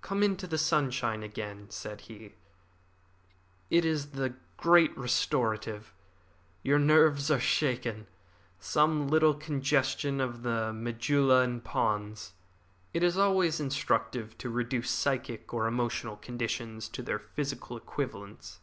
[0.00, 2.34] "Come into the sunshine again," said he.
[3.70, 5.94] "It is the great restorative.
[6.64, 8.08] Your nerves are shaken.
[8.58, 12.32] Some little congestion of the medulla and pons.
[12.92, 18.58] It is always instructive to reduce psychic or emotional conditions to their physical equivalents.